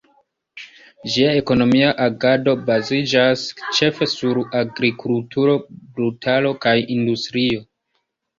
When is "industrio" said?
6.99-7.63